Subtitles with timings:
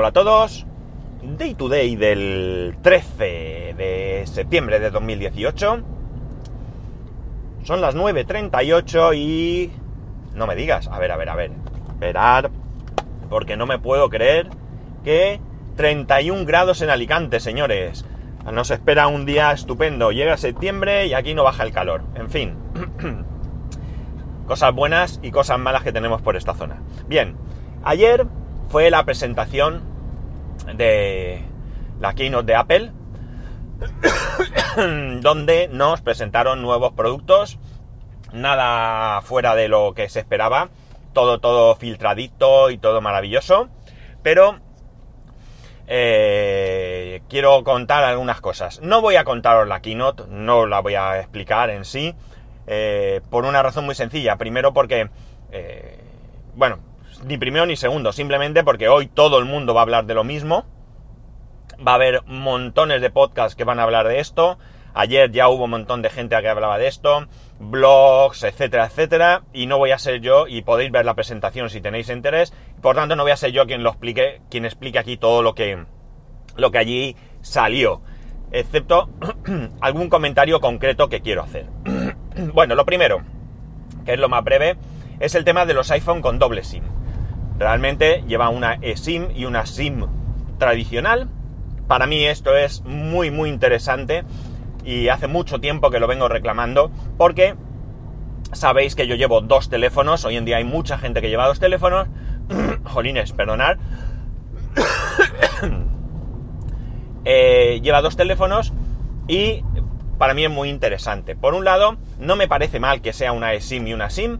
[0.00, 0.64] Hola a todos.
[1.24, 5.82] Day to day del 13 de septiembre de 2018.
[7.64, 9.72] Son las 9.38 y...
[10.36, 10.86] No me digas.
[10.86, 11.50] A ver, a ver, a ver.
[11.88, 12.52] Esperar.
[13.28, 14.46] Porque no me puedo creer
[15.02, 15.40] que
[15.74, 18.04] 31 grados en Alicante, señores.
[18.52, 20.12] Nos espera un día estupendo.
[20.12, 22.02] Llega septiembre y aquí no baja el calor.
[22.14, 22.54] En fin.
[24.46, 26.82] cosas buenas y cosas malas que tenemos por esta zona.
[27.08, 27.34] Bien,
[27.82, 28.28] ayer
[28.68, 29.82] fue la presentación
[30.74, 31.42] de
[32.00, 32.92] la keynote de Apple,
[35.20, 37.58] donde nos presentaron nuevos productos,
[38.32, 40.68] nada fuera de lo que se esperaba,
[41.12, 43.68] todo, todo filtradito y todo maravilloso,
[44.22, 44.60] pero
[45.86, 48.80] eh, quiero contar algunas cosas.
[48.82, 52.14] No voy a contaros la keynote, no la voy a explicar en sí,
[52.66, 54.36] eh, por una razón muy sencilla.
[54.36, 55.08] Primero porque,
[55.50, 55.98] eh,
[56.54, 56.80] bueno,
[57.24, 60.24] ni primero ni segundo, simplemente porque hoy todo el mundo va a hablar de lo
[60.24, 60.66] mismo.
[61.86, 64.58] Va a haber montones de podcasts que van a hablar de esto.
[64.94, 67.28] Ayer ya hubo un montón de gente que hablaba de esto,
[67.60, 71.80] blogs, etcétera, etcétera, y no voy a ser yo, y podéis ver la presentación si
[71.80, 72.52] tenéis interés,
[72.82, 75.54] por tanto no voy a ser yo quien lo explique, quien explique aquí todo lo
[75.54, 75.84] que,
[76.56, 78.00] lo que allí salió,
[78.50, 79.10] excepto
[79.80, 81.66] algún comentario concreto que quiero hacer.
[82.52, 83.22] bueno, lo primero,
[84.04, 84.78] que es lo más breve,
[85.20, 86.97] es el tema de los iPhone con doble SIM.
[87.58, 90.06] Realmente lleva una eSIM y una SIM
[90.58, 91.28] tradicional.
[91.86, 94.24] Para mí esto es muy muy interesante
[94.84, 97.56] y hace mucho tiempo que lo vengo reclamando porque
[98.52, 101.60] sabéis que yo llevo dos teléfonos, hoy en día hay mucha gente que lleva dos
[101.60, 102.08] teléfonos.
[102.84, 103.76] Jolines, perdonad.
[107.30, 108.72] Eh, lleva dos teléfonos
[109.26, 109.62] y
[110.16, 111.36] para mí es muy interesante.
[111.36, 114.38] Por un lado, no me parece mal que sea una eSIM y una SIM.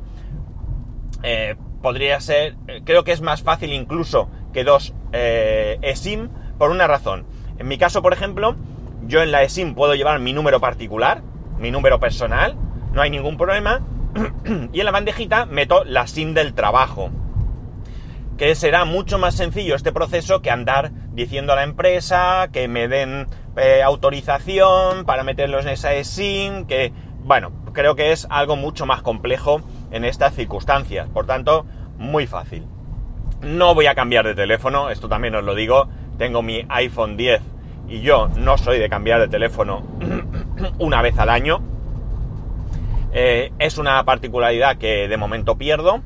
[1.22, 6.70] Eh, podría ser, eh, creo que es más fácil incluso que dos eh, eSIM por
[6.70, 7.26] una razón.
[7.58, 8.56] En mi caso, por ejemplo,
[9.06, 11.22] yo en la eSIM puedo llevar mi número particular,
[11.58, 12.56] mi número personal,
[12.92, 13.82] no hay ningún problema.
[14.72, 17.10] y en la bandejita meto la SIM del trabajo.
[18.36, 22.86] Que será mucho más sencillo este proceso que andar diciendo a la empresa que me
[22.86, 23.26] den
[23.56, 26.92] eh, autorización para meterlos en esa SIM, que,
[27.24, 31.08] bueno, creo que es algo mucho más complejo en estas circunstancias.
[31.08, 31.66] Por tanto,
[31.98, 32.66] muy fácil.
[33.42, 35.88] No voy a cambiar de teléfono, esto también os lo digo.
[36.16, 37.40] Tengo mi iPhone 10
[37.88, 39.82] y yo no soy de cambiar de teléfono
[40.78, 41.60] una vez al año.
[43.12, 46.00] Eh, es una particularidad que de momento pierdo.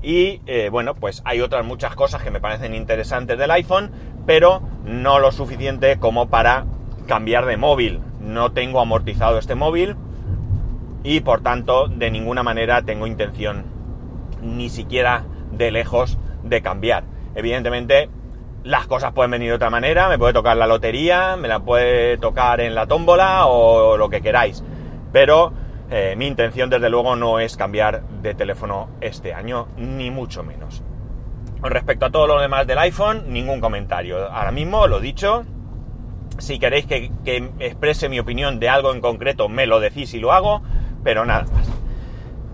[0.00, 3.90] Y eh, bueno, pues hay otras muchas cosas que me parecen interesantes del iPhone,
[4.26, 6.66] pero no lo suficiente como para
[7.08, 8.00] cambiar de móvil.
[8.20, 9.96] No tengo amortizado este móvil
[11.02, 13.77] y por tanto de ninguna manera tengo intención
[14.42, 17.04] ni siquiera de lejos de cambiar.
[17.34, 18.10] Evidentemente
[18.64, 22.18] las cosas pueden venir de otra manera, me puede tocar la lotería, me la puede
[22.18, 24.62] tocar en la tómbola o lo que queráis,
[25.12, 25.52] pero
[25.90, 30.82] eh, mi intención desde luego no es cambiar de teléfono este año, ni mucho menos.
[31.62, 34.30] Respecto a todo lo demás del iPhone, ningún comentario.
[34.30, 35.44] Ahora mismo, lo dicho,
[36.36, 37.10] si queréis que,
[37.58, 40.62] exprese mi opinión de algo en concreto, me lo decís y lo hago,
[41.02, 41.46] pero nada.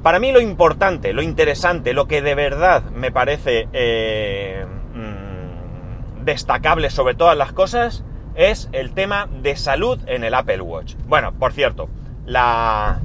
[0.04, 6.90] Para mí lo importante, lo interesante, lo que de verdad me parece eh, mm, destacable
[6.90, 8.04] sobre todas las cosas,
[8.34, 10.96] es el tema de salud en el Apple Watch.
[11.06, 11.88] Bueno, por cierto,
[12.26, 13.00] la...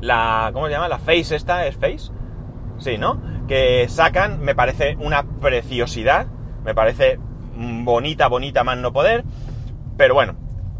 [0.00, 0.88] la ¿Cómo se llama?
[0.88, 2.10] La Face esta, ¿es Face?
[2.78, 3.20] Sí, ¿no?
[3.46, 6.26] Que sacan, me parece una preciosidad,
[6.64, 7.18] me parece
[7.54, 9.24] bonita, bonita más no poder.
[9.98, 10.36] Pero bueno,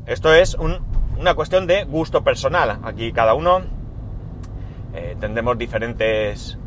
[0.06, 2.78] esto es una cuestión de gusto personal.
[2.82, 3.81] Aquí cada uno
[4.94, 6.58] eh, tendremos diferentes,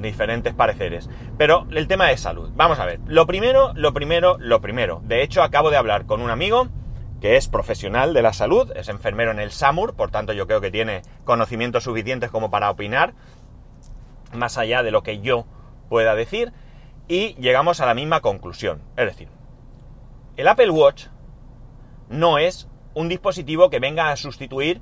[0.00, 1.08] diferentes pareceres.
[1.38, 2.50] Pero el tema de salud.
[2.54, 3.00] Vamos a ver.
[3.06, 5.00] Lo primero, lo primero, lo primero.
[5.04, 6.68] De hecho, acabo de hablar con un amigo
[7.20, 10.60] que es profesional de la salud, es enfermero en el SAMUR, por tanto yo creo
[10.60, 13.12] que tiene conocimientos suficientes como para opinar,
[14.32, 15.44] más allá de lo que yo
[15.90, 16.52] pueda decir,
[17.08, 18.80] y llegamos a la misma conclusión.
[18.96, 19.28] Es decir,
[20.36, 21.08] el Apple Watch
[22.08, 24.80] no es un dispositivo que venga a sustituir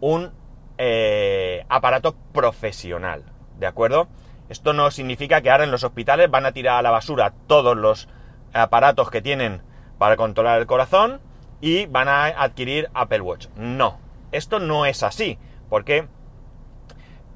[0.00, 0.32] un
[0.78, 3.24] eh, aparato profesional,
[3.58, 4.08] ¿de acuerdo?
[4.48, 7.76] Esto no significa que ahora en los hospitales van a tirar a la basura todos
[7.76, 8.08] los
[8.52, 9.62] aparatos que tienen
[9.98, 11.20] para controlar el corazón
[11.60, 13.46] y van a adquirir Apple Watch.
[13.56, 13.98] No,
[14.32, 15.38] esto no es así,
[15.68, 16.06] porque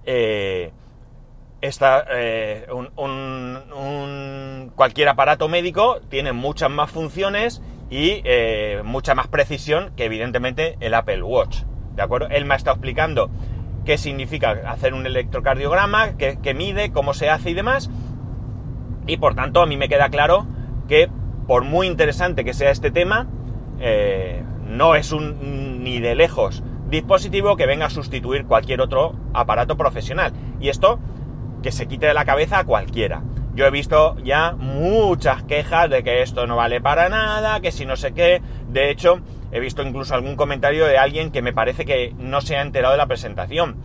[0.04, 0.72] eh,
[1.62, 2.66] eh,
[4.76, 8.22] cualquier aparato médico tiene muchas más funciones y
[8.84, 11.64] mucha más precisión que evidentemente el Apple Watch.
[12.00, 12.28] ¿De acuerdo?
[12.30, 13.28] Él me ha estado explicando
[13.84, 17.90] qué significa hacer un electrocardiograma, qué, mide, cómo se hace y demás.
[19.06, 20.46] Y por tanto a mí me queda claro
[20.88, 21.10] que
[21.46, 23.26] por muy interesante que sea este tema,
[23.80, 29.76] eh, no es un ni de lejos dispositivo que venga a sustituir cualquier otro aparato
[29.76, 30.32] profesional.
[30.58, 31.00] Y esto
[31.62, 33.22] que se quite de la cabeza a cualquiera.
[33.54, 37.84] Yo he visto ya muchas quejas de que esto no vale para nada, que si
[37.84, 38.40] no sé qué.
[38.70, 39.20] De hecho,
[39.52, 42.92] he visto incluso algún comentario de alguien que me parece que no se ha enterado
[42.92, 43.76] de la presentación.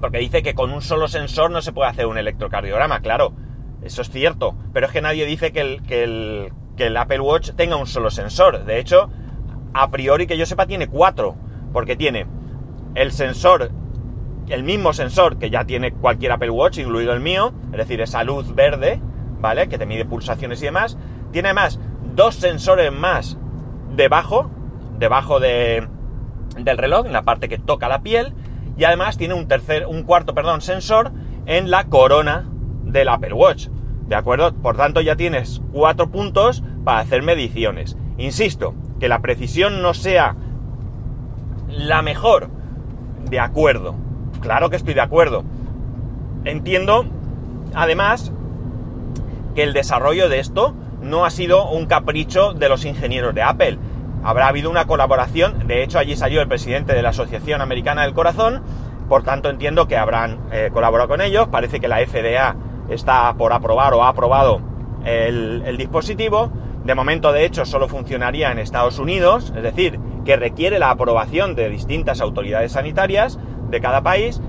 [0.00, 3.00] Porque dice que con un solo sensor no se puede hacer un electrocardiograma.
[3.00, 3.32] Claro,
[3.82, 4.56] eso es cierto.
[4.72, 8.64] Pero es que nadie dice que el, que el, Apple Watch tenga un solo sensor.
[8.64, 9.10] De hecho,
[9.72, 11.36] a priori que yo sepa tiene cuatro.
[11.72, 12.26] Porque tiene
[12.94, 13.70] el sensor
[14.48, 18.24] el mismo sensor que ya tiene cualquier Apple Watch, incluido el mío, es decir, esa
[18.24, 19.00] luz verde,
[19.40, 19.68] ¿vale?
[19.68, 20.98] Que te mide pulsaciones y demás.
[21.32, 21.80] Tiene además
[22.14, 23.38] dos sensores más
[23.94, 24.50] debajo,
[24.98, 25.86] debajo de,
[26.58, 28.34] del reloj, en la parte que toca la piel,
[28.76, 31.12] y además tiene un tercer, un cuarto, perdón, sensor
[31.46, 32.48] en la corona
[32.84, 33.68] del Apple Watch.
[34.06, 34.52] ¿De acuerdo?
[34.54, 37.96] Por tanto, ya tienes cuatro puntos para hacer mediciones.
[38.18, 40.36] Insisto, que la precisión no sea
[41.68, 42.48] la mejor,
[43.30, 43.94] de acuerdo.
[44.40, 45.44] Claro que estoy de acuerdo.
[46.44, 47.06] Entiendo,
[47.74, 48.32] además,
[49.54, 53.78] que el desarrollo de esto no ha sido un capricho de los ingenieros de Apple.
[54.24, 58.14] Habrá habido una colaboración, de hecho allí salió el presidente de la Asociación Americana del
[58.14, 58.62] Corazón,
[59.08, 62.56] por tanto entiendo que habrán eh, colaborado con ellos, parece que la FDA
[62.88, 64.60] está por aprobar o ha aprobado
[65.04, 66.50] el, el dispositivo,
[66.84, 71.54] de momento de hecho solo funcionaría en Estados Unidos, es decir, que requiere la aprobación
[71.54, 73.38] de distintas autoridades sanitarias,
[73.74, 74.40] de cada país.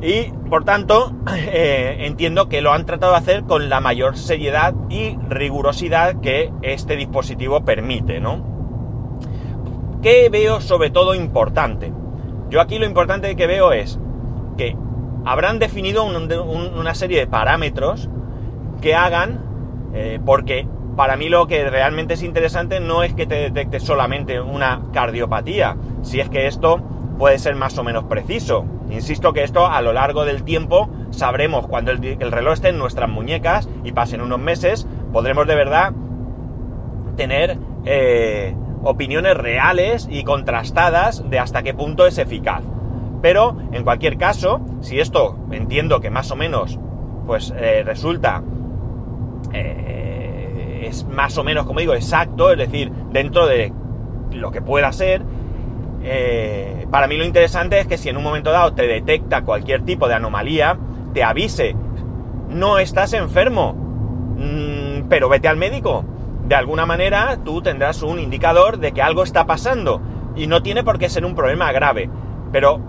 [0.00, 4.74] Y por tanto, eh, entiendo que lo han tratado de hacer con la mayor seriedad
[4.88, 8.58] y rigurosidad que este dispositivo permite, ¿no?
[10.02, 11.92] ¿Qué veo sobre todo importante?
[12.50, 13.98] Yo aquí lo importante que veo es
[14.56, 14.76] que
[15.24, 18.08] habrán definido una serie de parámetros
[18.80, 19.42] que hagan,
[19.92, 20.66] eh, porque
[20.96, 25.76] para mí lo que realmente es interesante no es que te detecte solamente una cardiopatía,
[26.02, 26.78] si es que esto
[27.18, 28.64] puede ser más o menos preciso.
[28.90, 33.08] Insisto que esto a lo largo del tiempo sabremos cuando el, reloj esté en nuestras
[33.08, 35.92] muñecas y pasen unos meses, podremos de verdad
[37.16, 42.62] tener eh, opiniones reales y contrastadas de hasta qué punto es eficaz.
[43.20, 46.78] Pero en cualquier caso, si esto entiendo que más o menos
[47.26, 48.42] pues eh, resulta
[49.52, 53.72] eh, es más o menos como digo exacto, es decir, dentro de
[54.32, 55.22] lo que pueda ser,
[56.02, 59.82] eh, para mí lo interesante es que si en un momento dado te detecta cualquier
[59.82, 60.78] tipo de anomalía,
[61.12, 61.74] te avise,
[62.48, 66.04] no estás enfermo, mm, pero vete al médico.
[66.46, 70.00] De alguna manera tú tendrás un indicador de que algo está pasando
[70.36, 72.08] y no tiene por qué ser un problema grave,
[72.52, 72.80] pero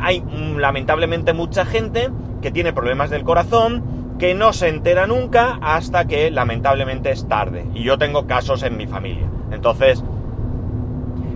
[0.00, 5.58] hay mm, lamentablemente mucha gente que tiene problemas del corazón que no se entera nunca
[5.62, 7.66] hasta que lamentablemente es tarde.
[7.74, 9.26] Y yo tengo casos en mi familia.
[9.50, 10.04] Entonces,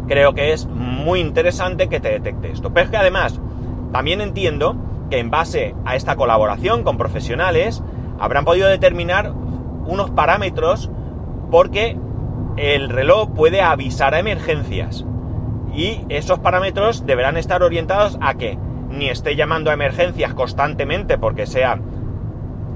[0.07, 2.73] creo que es muy interesante que te detecte esto.
[2.73, 3.41] Pero es que además,
[3.93, 4.77] también entiendo
[5.11, 7.83] que en base a esta colaboración con profesionales,
[8.19, 9.33] habrán podido determinar
[9.87, 10.91] unos parámetros
[11.51, 11.97] porque
[12.57, 15.05] el reloj puede avisar a emergencias.
[15.75, 18.59] Y esos parámetros deberán estar orientados a que
[18.91, 21.79] ni esté llamando a emergencias constantemente porque sea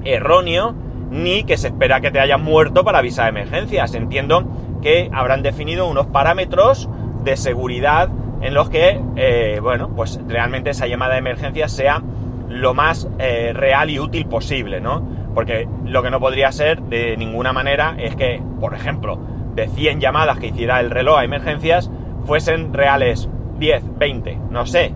[0.03, 0.75] erróneo,
[1.09, 3.93] ni que se espera que te hayan muerto para avisar a emergencias.
[3.95, 4.45] Entiendo
[4.81, 6.89] que habrán definido unos parámetros
[7.23, 8.09] de seguridad
[8.41, 12.01] en los que, eh, bueno, pues realmente esa llamada de emergencia sea
[12.49, 15.01] lo más eh, real y útil posible, ¿no?
[15.33, 19.19] Porque lo que no podría ser de ninguna manera es que, por ejemplo,
[19.55, 21.89] de 100 llamadas que hiciera el reloj a emergencias,
[22.25, 24.93] fuesen reales 10, 20, no sé.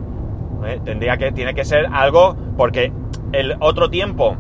[0.66, 0.80] ¿eh?
[0.84, 2.92] Tendría que, tiene que ser algo, porque
[3.32, 4.36] el otro tiempo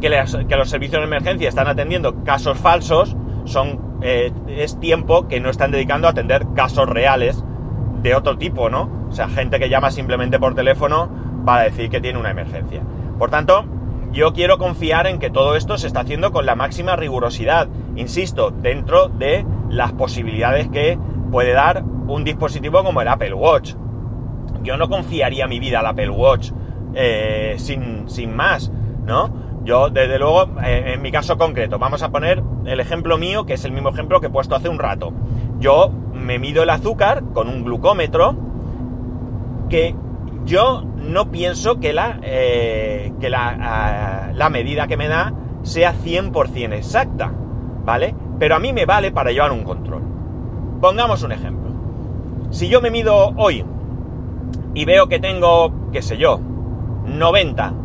[0.00, 0.08] que,
[0.48, 5.48] que los servicios de emergencia están atendiendo casos falsos, son eh, es tiempo que no
[5.48, 7.42] están dedicando a atender casos reales
[8.02, 9.06] de otro tipo, ¿no?
[9.08, 11.08] O sea, gente que llama simplemente por teléfono
[11.46, 12.82] para decir que tiene una emergencia.
[13.18, 13.64] Por tanto,
[14.12, 18.50] yo quiero confiar en que todo esto se está haciendo con la máxima rigurosidad, insisto,
[18.50, 20.98] dentro de las posibilidades que
[21.30, 23.74] puede dar un dispositivo como el Apple Watch.
[24.62, 26.50] Yo no confiaría mi vida al Apple Watch
[26.92, 28.70] eh, sin, sin más,
[29.06, 29.43] ¿no?
[29.64, 33.54] Yo, desde luego, eh, en mi caso concreto, vamos a poner el ejemplo mío, que
[33.54, 35.12] es el mismo ejemplo que he puesto hace un rato.
[35.58, 38.36] Yo me mido el azúcar con un glucómetro
[39.70, 39.94] que
[40.44, 46.74] yo no pienso que la, eh, que la, la medida que me da sea 100%
[46.74, 47.32] exacta,
[47.86, 48.14] ¿vale?
[48.38, 50.02] Pero a mí me vale para llevar un control.
[50.82, 51.70] Pongamos un ejemplo.
[52.50, 53.64] Si yo me mido hoy
[54.74, 56.38] y veo que tengo, qué sé yo,
[57.06, 57.83] 90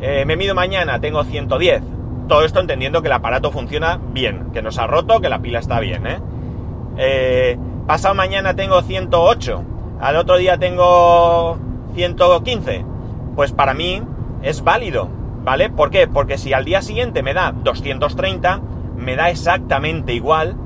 [0.00, 1.82] eh, me mido mañana, tengo 110.
[2.28, 5.40] todo esto entendiendo que el aparato funciona bien, que no se ha roto, que la
[5.40, 6.18] pila está bien, ¿eh?
[6.98, 9.64] Eh, pasado mañana tengo 108,
[10.00, 11.58] al otro día tengo
[11.94, 12.84] 115.
[13.34, 14.02] Pues para mí
[14.42, 15.08] es válido,
[15.44, 15.70] ¿vale?
[15.70, 16.08] ¿Por qué?
[16.08, 18.60] Porque si al día siguiente me da 230,
[18.96, 20.56] me da exactamente igual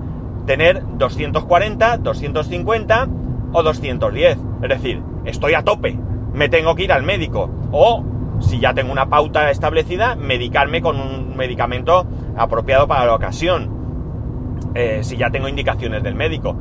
[0.47, 3.09] tener 240, 250
[3.53, 4.39] o 210.
[4.63, 5.99] Es decir, estoy a tope,
[6.33, 7.51] me tengo que ir al médico.
[7.73, 8.05] O,
[8.41, 12.07] si ya tengo una pauta establecida, medicarme con un medicamento
[12.37, 13.81] apropiado para la ocasión.
[14.75, 16.57] Eh, si ya tengo indicaciones del médico.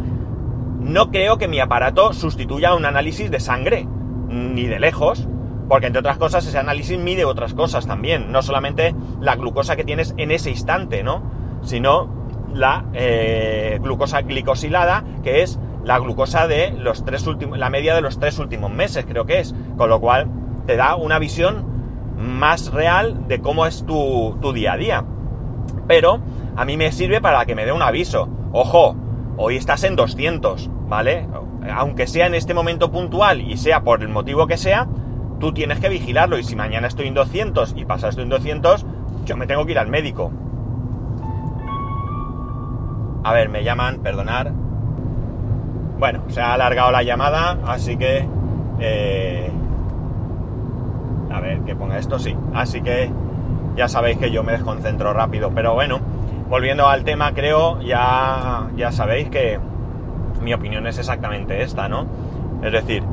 [0.79, 3.87] No creo que mi aparato sustituya un análisis de sangre,
[4.29, 5.27] ni de lejos,
[5.67, 9.83] porque entre otras cosas ese análisis mide otras cosas también, no solamente la glucosa que
[9.83, 11.21] tienes en ese instante, ¿no?
[11.61, 12.09] Sino
[12.53, 18.01] la eh, glucosa glicosilada, que es la glucosa de los tres últimos, la media de
[18.01, 20.27] los tres últimos meses, creo que es, con lo cual
[20.65, 21.68] te da una visión
[22.19, 25.05] más real de cómo es tu, tu día a día.
[25.87, 26.19] Pero
[26.55, 28.27] a mí me sirve para que me dé un aviso.
[28.51, 28.95] Ojo,
[29.37, 31.27] hoy estás en 200, ¿vale?
[31.73, 34.87] Aunque sea en este momento puntual y sea por el motivo que sea,
[35.39, 38.85] tú tienes que vigilarlo y si mañana estoy en 200 y pasa esto en 200,
[39.25, 40.31] yo me tengo que ir al médico.
[43.23, 44.51] A ver, me llaman, perdonar.
[45.99, 48.27] Bueno, se ha alargado la llamada, así que...
[48.79, 49.51] Eh,
[51.31, 52.35] a ver, que ponga esto, sí.
[52.53, 53.11] Así que
[53.75, 55.99] ya sabéis que yo me desconcentro rápido, pero bueno,
[56.49, 59.59] volviendo al tema, creo, ya, ya sabéis que
[60.41, 62.05] mi opinión es exactamente esta, ¿no?
[62.63, 63.03] Es decir,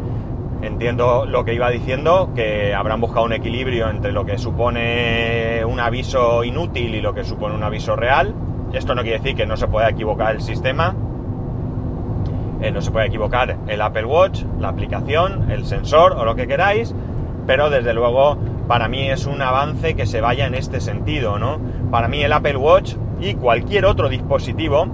[0.63, 5.81] entiendo lo que iba diciendo, que habrán buscado un equilibrio entre lo que supone un
[5.81, 8.35] aviso inútil y lo que supone un aviso real.
[8.73, 10.95] Esto no quiere decir que no se pueda equivocar el sistema,
[12.61, 16.47] eh, no se puede equivocar el Apple Watch, la aplicación, el sensor o lo que
[16.47, 16.95] queráis,
[17.47, 18.37] pero desde luego
[18.67, 21.59] para mí es un avance que se vaya en este sentido, ¿no?
[21.91, 24.87] Para mí el Apple Watch y cualquier otro dispositivo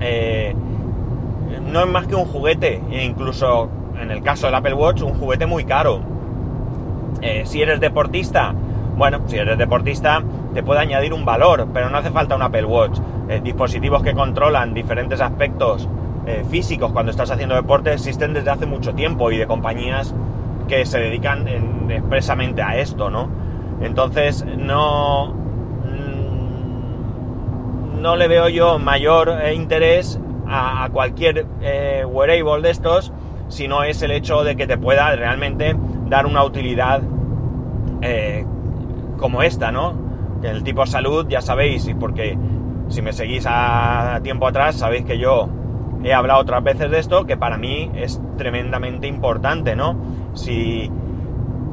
[0.00, 0.54] eh,
[1.70, 3.68] no es más que un juguete, e incluso
[4.00, 6.00] en el caso del Apple Watch, un juguete muy caro.
[7.20, 8.54] Eh, si eres deportista,
[8.96, 10.22] bueno, si eres deportista
[10.54, 12.98] te puede añadir un valor, pero no hace falta un Apple Watch.
[13.28, 15.88] Eh, dispositivos que controlan diferentes aspectos
[16.48, 20.14] físicos cuando estás haciendo deporte existen desde hace mucho tiempo y de compañías
[20.70, 21.46] que se dedican
[21.90, 23.28] expresamente a esto, ¿no?
[23.82, 25.34] Entonces no,
[28.00, 33.12] no le veo yo mayor eh, interés a, cualquier eh, wearable de estos
[33.48, 35.74] si no es el hecho de que te pueda realmente
[36.06, 37.02] dar una utilidad
[38.00, 38.46] eh,
[39.18, 39.94] como esta, ¿no?
[40.42, 42.38] El tipo salud, ya sabéis, y porque
[42.88, 45.48] si me seguís a tiempo atrás, sabéis que yo
[46.04, 49.96] he hablado otras veces de esto, que para mí es tremendamente importante, ¿no?
[50.34, 50.90] Si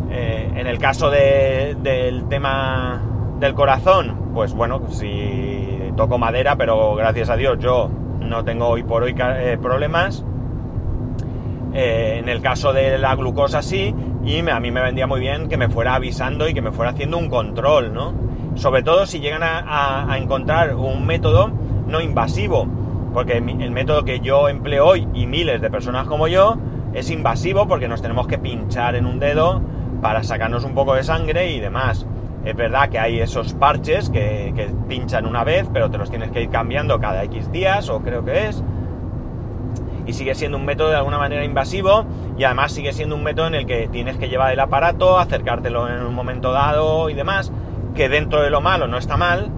[0.09, 3.01] en el caso del tema
[3.39, 8.83] del corazón, pues bueno, si toco madera, pero gracias a Dios yo no tengo hoy
[8.83, 10.23] por hoy eh, problemas.
[11.73, 15.47] Eh, en el caso de la glucosa sí, y a mí me vendría muy bien
[15.47, 18.13] que me fuera avisando y que me fuera haciendo un control, ¿no?
[18.55, 21.51] Sobre todo si llegan a, encontrar un método
[21.87, 22.67] no invasivo,
[23.13, 26.57] porque el método que yo empleo hoy y miles de personas como yo
[26.93, 29.61] es invasivo porque nos tenemos que pinchar en un dedo
[30.01, 32.05] para sacarnos un poco de sangre y demás.
[32.45, 36.43] Es verdad que hay esos parches que, pinchan una vez, pero te los tienes que
[36.43, 38.63] ir cambiando cada X días, o creo que es.
[40.05, 42.05] Y sigue siendo un método de alguna manera invasivo
[42.37, 45.89] y además sigue siendo un método en el que tienes que llevar el aparato, acercártelo
[45.89, 47.51] en un momento dado y demás,
[47.93, 49.51] que dentro de lo malo no está mal,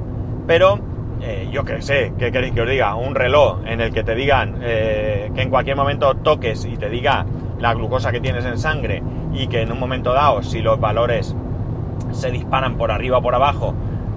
[0.47, 0.79] pero
[1.21, 2.95] eh, yo qué sé, ¿qué queréis que os diga?
[2.95, 6.89] Un reloj en el que te digan eh, que en cualquier momento toques y te
[6.89, 7.25] diga
[7.59, 11.35] la glucosa que tienes en sangre y que en un momento dado, si los valores
[12.11, 13.73] se disparan por arriba o por abajo,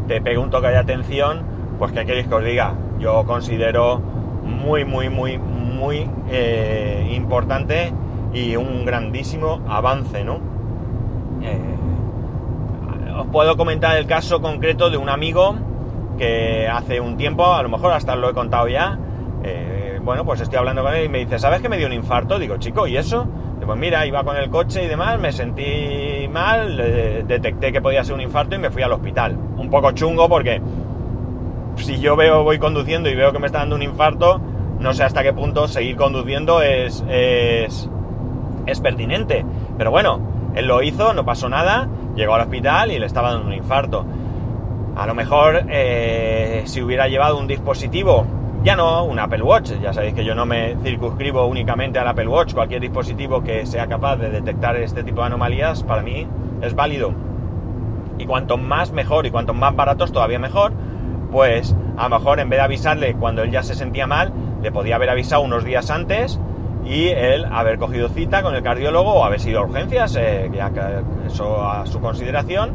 [0.06, 1.42] te pega un toque de atención,
[1.78, 2.74] pues ¿qué queréis que os diga?
[3.00, 4.00] Yo considero
[4.44, 7.92] muy, muy, muy, muy eh, importante
[8.32, 10.52] y un grandísimo avance, ¿no?
[13.18, 15.56] Os puedo comentar el caso concreto de un amigo
[16.18, 18.98] que hace un tiempo, a lo mejor hasta lo he contado ya,
[19.42, 21.92] eh, bueno, pues estoy hablando con él y me dice, ¿sabes que me dio un
[21.92, 22.38] infarto?
[22.38, 23.26] Digo, chico, ¿y eso?
[23.64, 26.76] pues mira, iba con el coche y demás, me sentí mal,
[27.26, 29.36] detecté que podía ser un infarto y me fui al hospital.
[29.56, 30.60] Un poco chungo porque
[31.76, 34.40] si yo veo, voy conduciendo y veo que me está dando un infarto,
[34.78, 37.88] no sé hasta qué punto seguir conduciendo es, es,
[38.66, 39.44] es pertinente.
[39.78, 40.20] Pero bueno,
[40.54, 44.04] él lo hizo, no pasó nada, llegó al hospital y le estaba dando un infarto.
[44.96, 48.26] A lo mejor eh, si hubiera llevado un dispositivo
[48.62, 52.28] ya no un Apple Watch, ya sabéis que yo no me circunscribo únicamente al Apple
[52.28, 56.26] Watch, cualquier dispositivo que sea capaz de detectar este tipo de anomalías para mí
[56.60, 57.12] es válido.
[58.18, 60.72] y cuanto más mejor y cuanto más baratos todavía mejor,
[61.32, 64.32] pues a lo mejor en vez de avisarle cuando él ya se sentía mal,
[64.62, 66.38] le podía haber avisado unos días antes
[66.84, 70.70] y él haber cogido cita con el cardiólogo o haber sido a urgencias, eh, ya
[70.70, 70.80] que
[71.26, 72.72] eso a su consideración,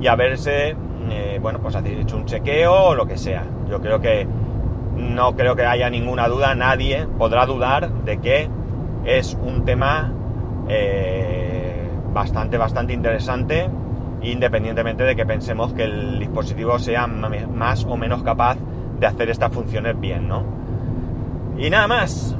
[0.00, 0.74] y haberse,
[1.10, 3.44] eh, bueno, pues hecho un chequeo o lo que sea.
[3.68, 4.26] Yo creo que
[4.96, 8.48] no creo que haya ninguna duda, nadie podrá dudar de que
[9.04, 10.12] es un tema
[10.68, 13.68] eh, bastante, bastante interesante,
[14.22, 18.56] independientemente de que pensemos que el dispositivo sea más o menos capaz
[18.98, 20.44] de hacer estas funciones bien, ¿no?
[21.56, 22.36] Y nada más,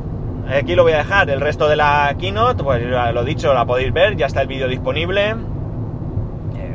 [0.48, 1.30] aquí lo voy a dejar.
[1.30, 4.68] El resto de la keynote, pues lo dicho, la podéis ver, ya está el vídeo
[4.68, 5.34] disponible.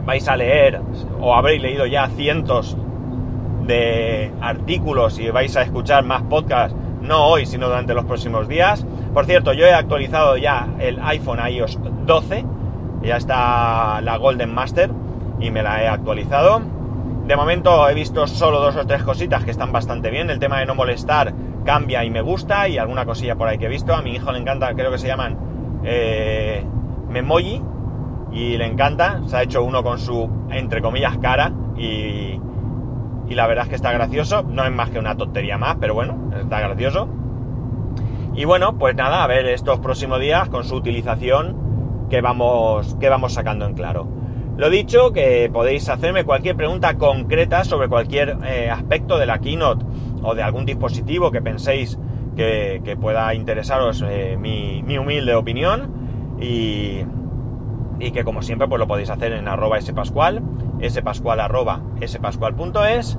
[0.06, 0.82] Vais a leer
[1.20, 2.78] o habréis leído ya cientos
[3.66, 8.86] de artículos y vais a escuchar más podcasts, no hoy, sino durante los próximos días.
[9.14, 12.46] Por cierto, yo he actualizado ya el iPhone iOS 12,
[13.02, 14.92] ya está la Golden Master
[15.40, 16.62] y me la he actualizado.
[17.26, 20.30] De momento he visto solo dos o tres cositas que están bastante bien.
[20.30, 21.34] El tema de no molestar
[21.66, 23.96] cambia y me gusta y alguna cosilla por ahí que he visto.
[23.96, 25.36] A mi hijo le encanta, creo que se llaman
[25.84, 26.64] eh,
[27.10, 27.62] Memoji
[28.36, 29.22] y le encanta.
[29.26, 32.40] Se ha hecho uno con su, entre comillas, cara y,
[33.28, 34.44] y la verdad es que está gracioso.
[34.44, 37.08] No es más que una tontería más, pero bueno, está gracioso.
[38.36, 43.10] Y bueno, pues nada, a ver estos próximos días con su utilización que vamos, que
[43.10, 44.08] vamos sacando en claro.
[44.58, 49.86] Lo dicho, que podéis hacerme cualquier pregunta concreta sobre cualquier eh, aspecto de la keynote
[50.22, 51.98] o de algún dispositivo que penséis
[52.36, 57.00] que, pueda interesaros eh, mi, humilde opinión y,
[58.00, 60.42] y, que como siempre pues lo podéis hacer en arroba spascual,
[60.88, 63.18] spascual arroba spascual.es.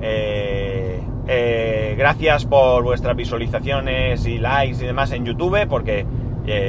[0.00, 6.06] Eh, eh, gracias por vuestras visualizaciones y likes y demás en YouTube porque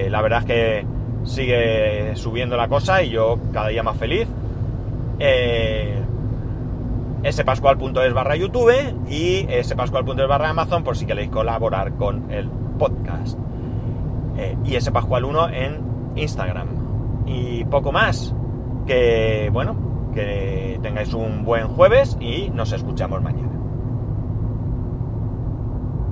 [0.10, 0.86] la verdad es que
[1.24, 4.28] sigue subiendo la cosa y yo cada día más feliz.
[5.20, 6.02] Eh,
[7.30, 8.74] spascual.es barra YouTube
[9.10, 13.38] y spascual.es barra Amazon por si queréis colaborar con el podcast.
[14.38, 15.82] Eh, y spascual1 en
[16.16, 16.79] Instagram.
[17.30, 18.34] Y poco más.
[18.88, 23.49] Que bueno, que tengáis un buen jueves y nos escuchamos mañana.